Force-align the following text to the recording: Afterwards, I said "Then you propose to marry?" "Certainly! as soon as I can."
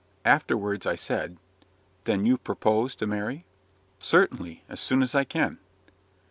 Afterwards, 0.25 0.87
I 0.87 0.95
said 0.95 1.37
"Then 2.05 2.25
you 2.25 2.39
propose 2.39 2.95
to 2.95 3.05
marry?" 3.05 3.45
"Certainly! 3.99 4.63
as 4.67 4.79
soon 4.79 5.03
as 5.03 5.13
I 5.13 5.23
can." 5.25 5.59